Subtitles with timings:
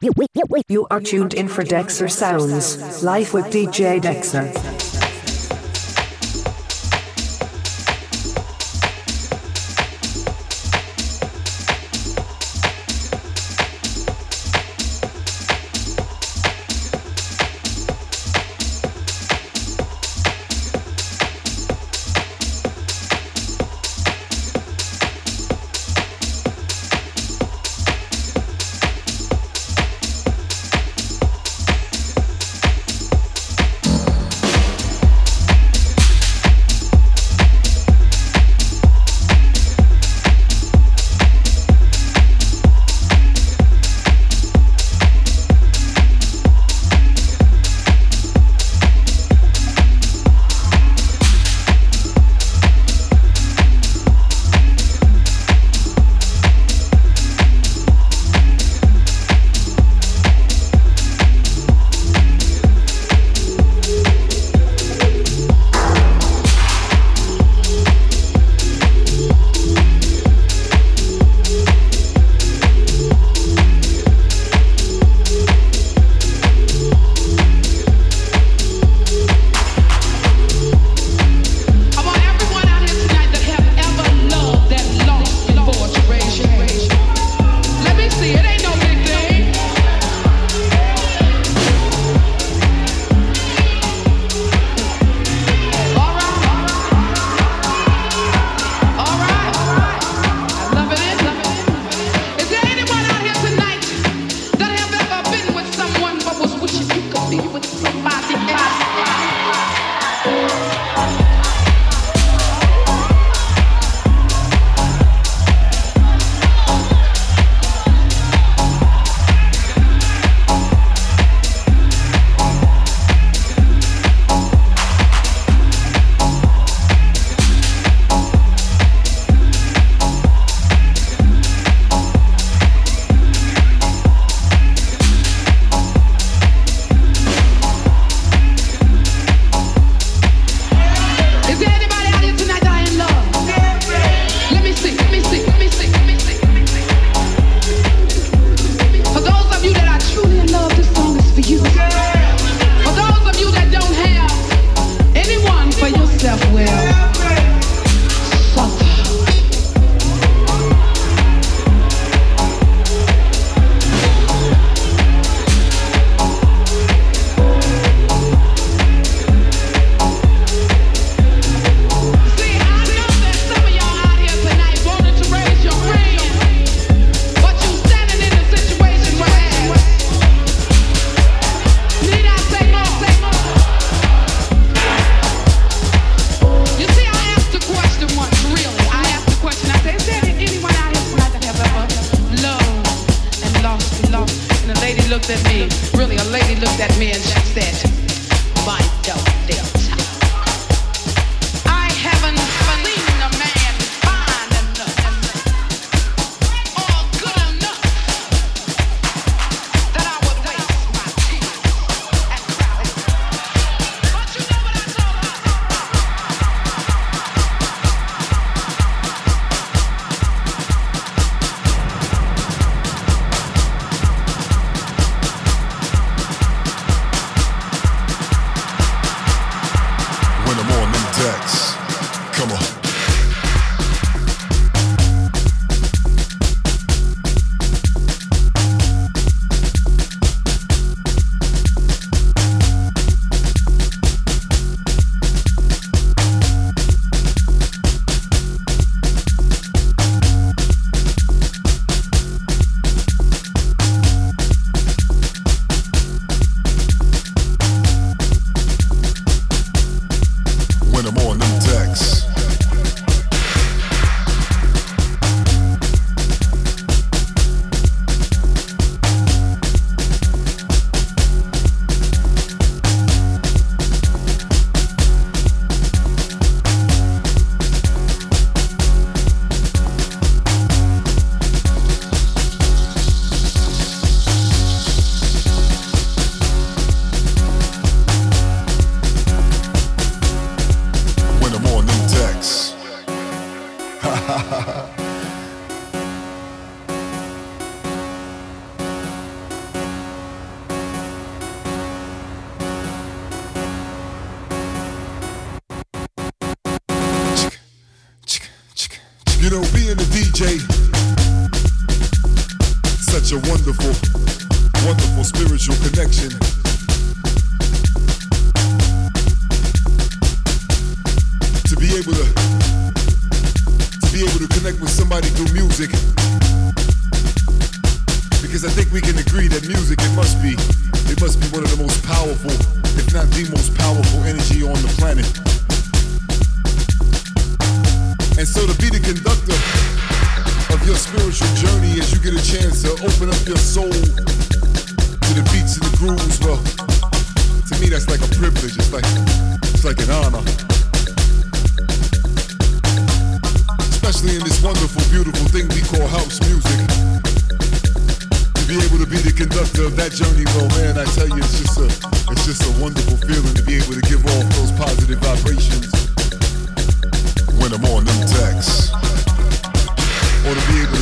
[0.00, 4.87] You are tuned in for Dexter Sounds, live with DJ Dexter.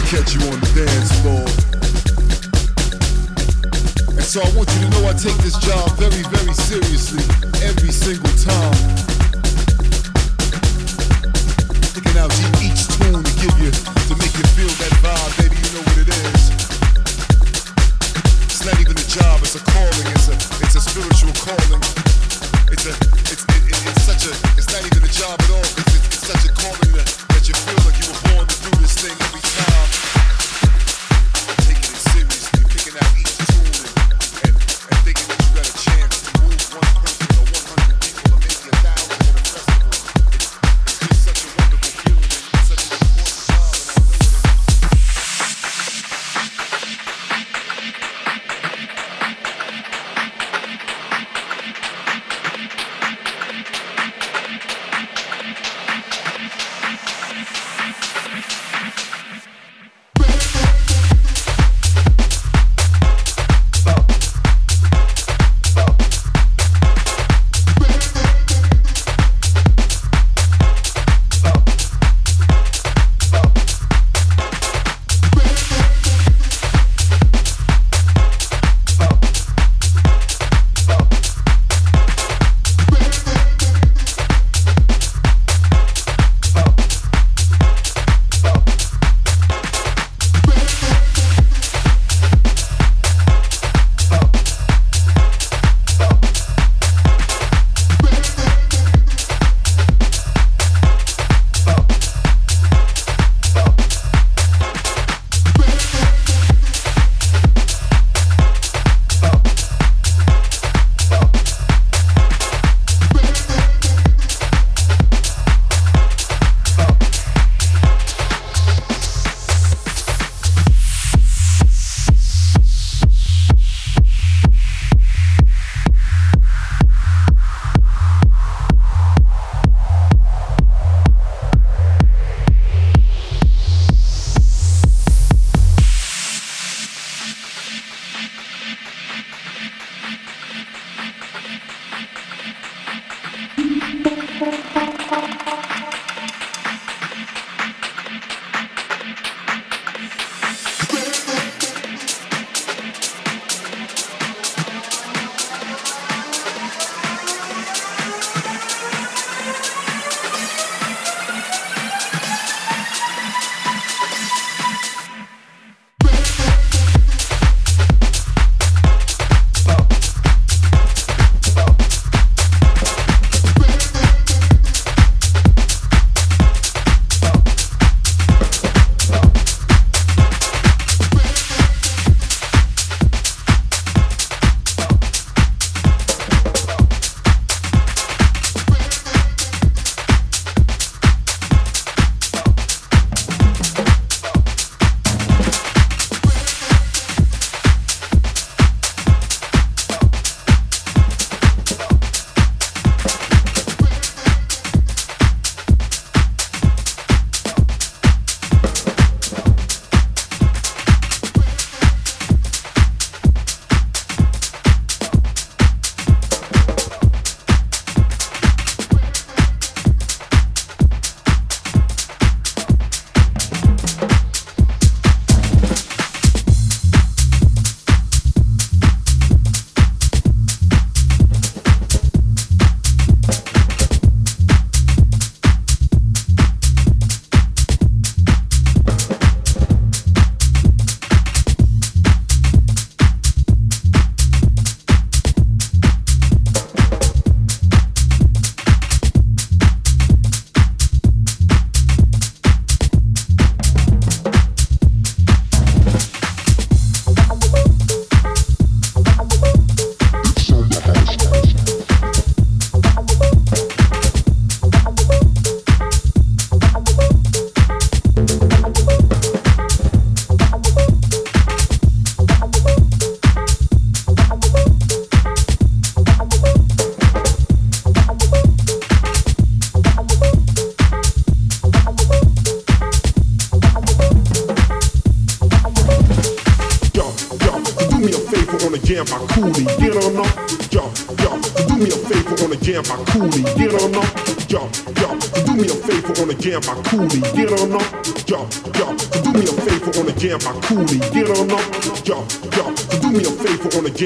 [0.06, 1.42] catch you on the dance floor.
[4.14, 7.26] And so I want you to know I take this job very, very seriously
[7.66, 8.70] every single time.
[11.90, 12.30] Picking out
[12.62, 15.98] each tune to give you, to make you feel that vibe, baby, you know what
[15.98, 16.54] it is.
[18.46, 21.82] It's not even a job, it's a calling, it's a, it's a spiritual calling.
[22.70, 22.94] It's a,
[23.26, 26.06] it's, it, it, it's such a, it's not even a job at all, it's, it's,
[26.14, 28.94] it's such a calling that, that you feel like you were born to do this
[29.02, 29.85] thing every time.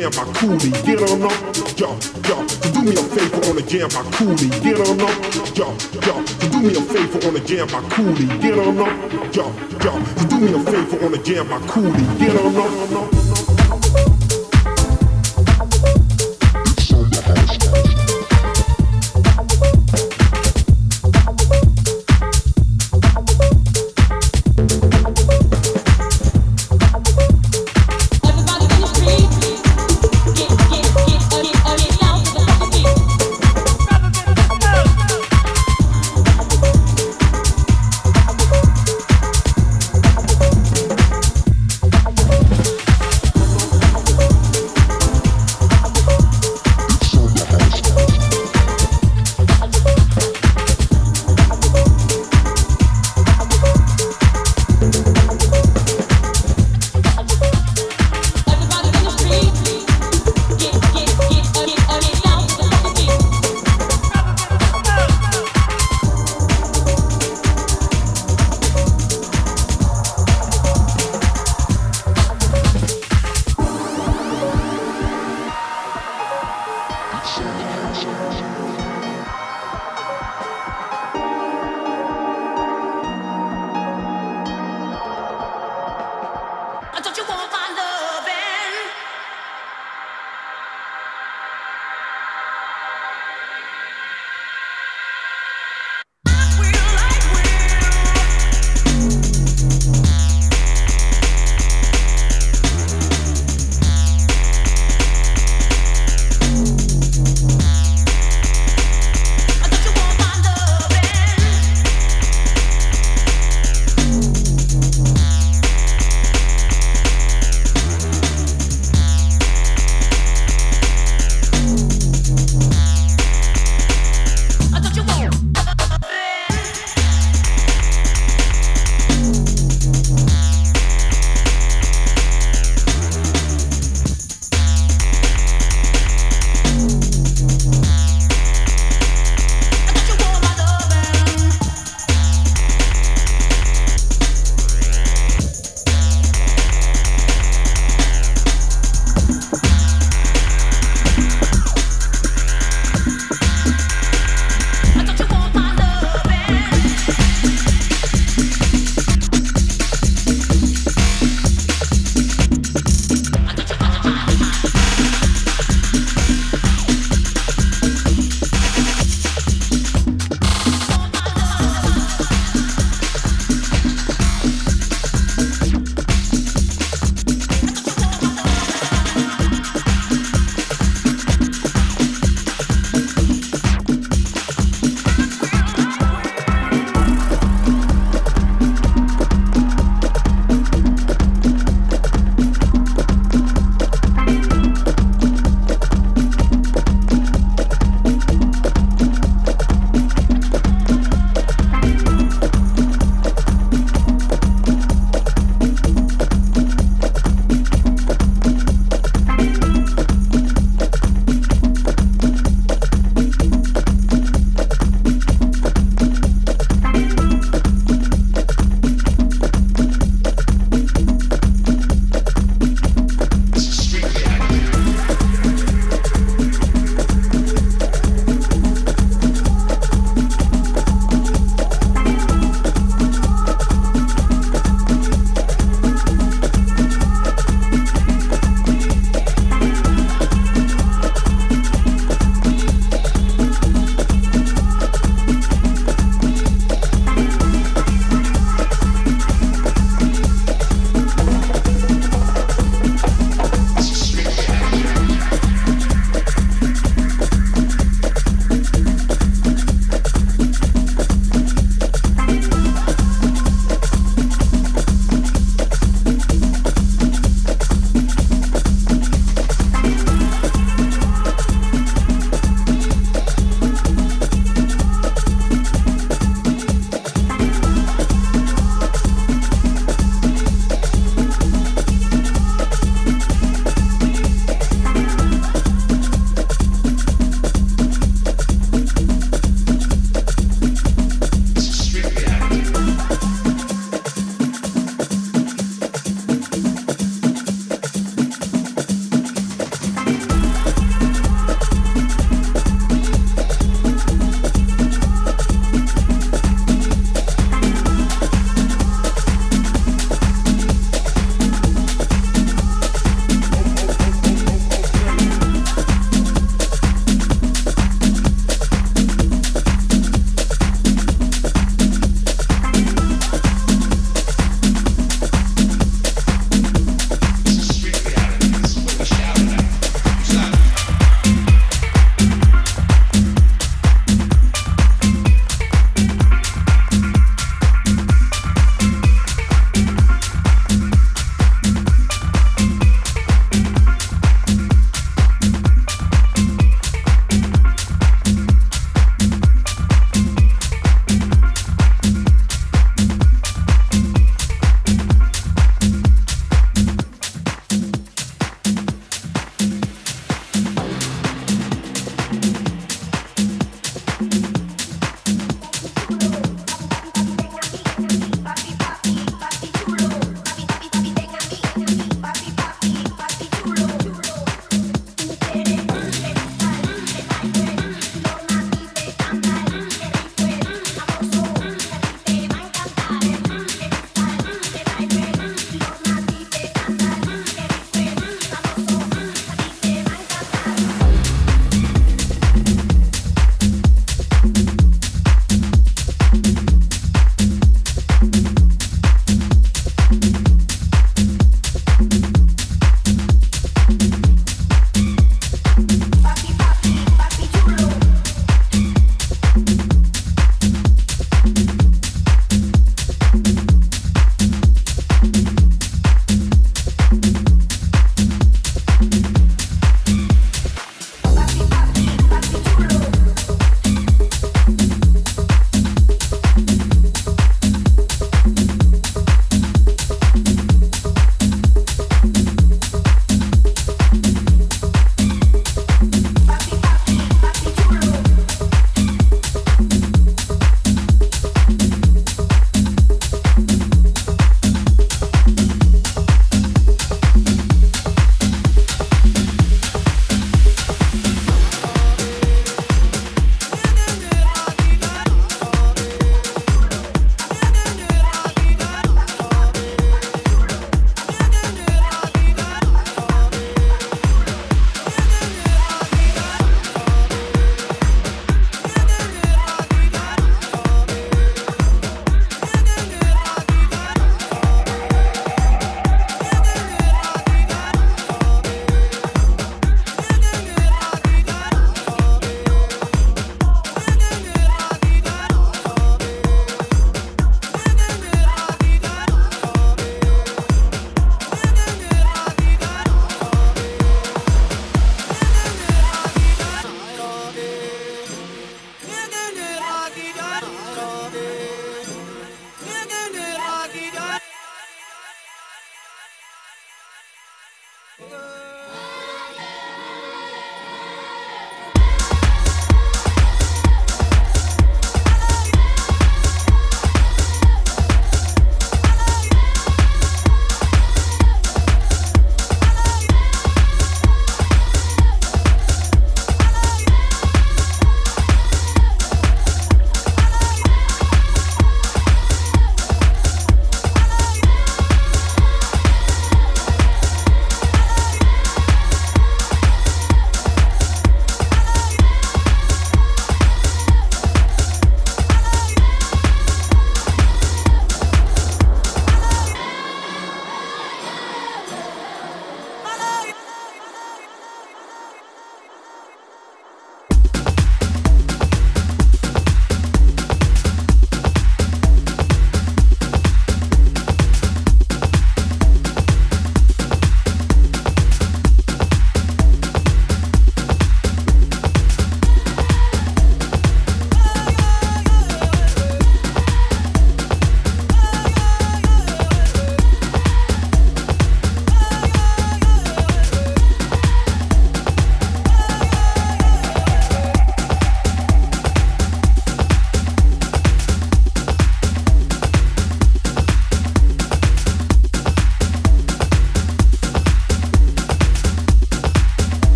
[0.00, 0.70] Jam by Cooley.
[0.84, 1.32] Get on up,
[1.76, 1.92] yo,
[2.28, 2.46] yo.
[2.72, 4.48] Do me a favor on the jam by Cooley.
[4.60, 5.76] Get on up, yo,
[6.06, 6.24] yo.
[6.50, 8.26] Do me a favor on the jam by Cooley.
[8.40, 9.52] Get on up, yo,
[9.84, 9.92] yo.
[10.28, 12.09] Do me a favor on the jam by Cooley.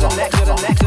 [0.00, 0.85] to the next, to the next.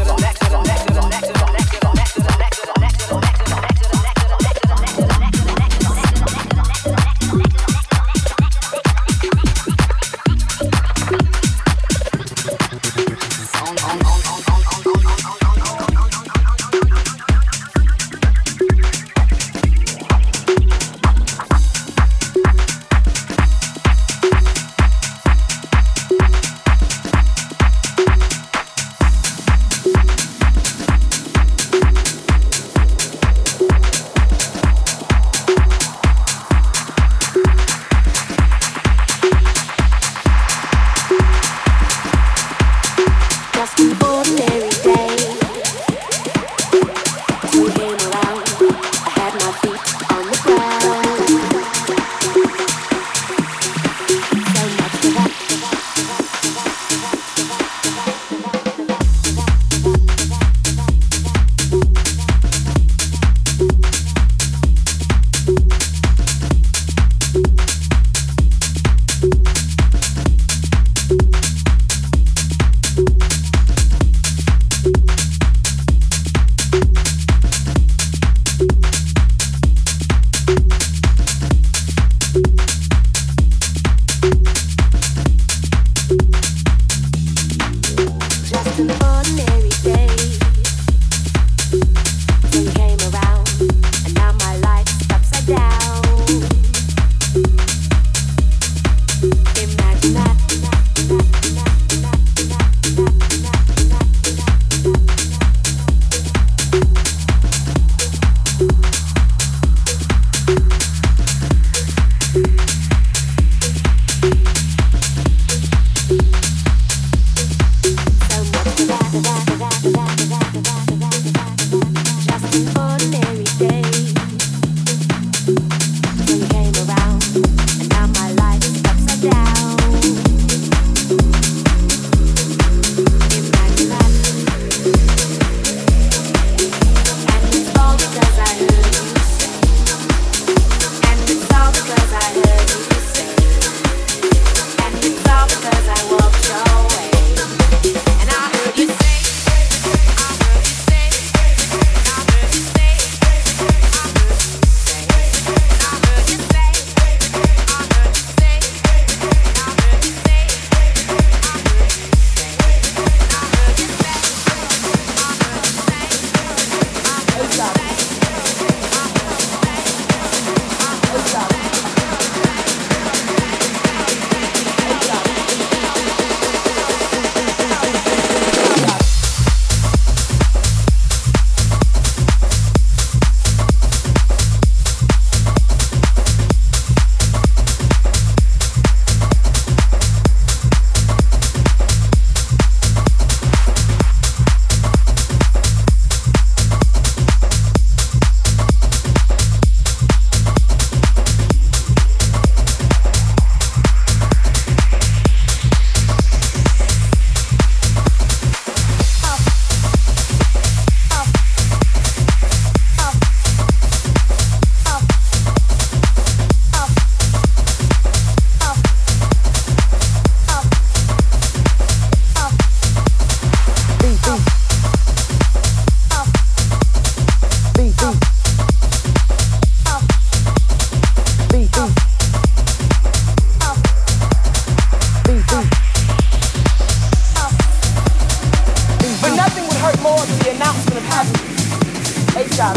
[242.34, 242.76] HIV.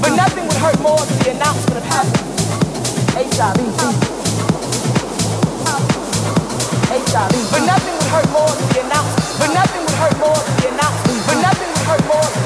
[0.00, 0.98] But nothing would hurt more.
[7.58, 9.30] But nothing would hurt more than the announcement.
[9.40, 11.26] But nothing would hurt more than the announcement.
[11.26, 12.39] But nothing would hurt more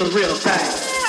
[0.00, 0.99] the real thing.